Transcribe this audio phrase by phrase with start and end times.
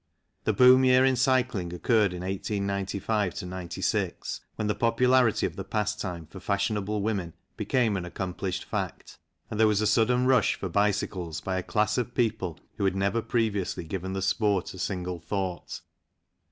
[0.45, 6.25] The boom year in cycling occurred in 1895 96, when the popularity of the pastime
[6.25, 9.19] for fashionable women became an accomplished fact,
[9.51, 12.95] and there was a sudden rush for bicycles by a class of people who had
[12.95, 15.81] never previously given the sport a single thought.